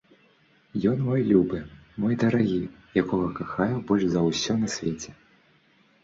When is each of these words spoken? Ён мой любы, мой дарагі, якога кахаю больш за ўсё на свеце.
Ён 0.91 1.01
мой 1.07 1.21
любы, 1.31 1.59
мой 2.05 2.13
дарагі, 2.23 2.57
якога 3.01 3.27
кахаю 3.39 3.75
больш 3.91 4.03
за 4.15 4.21
ўсё 4.29 4.53
на 4.63 4.67
свеце. 4.77 5.11